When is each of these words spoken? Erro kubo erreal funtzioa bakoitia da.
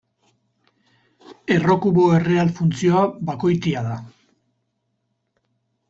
Erro 1.57 1.77
kubo 1.85 2.07
erreal 2.21 2.51
funtzioa 2.61 3.05
bakoitia 3.31 3.87
da. 3.91 4.01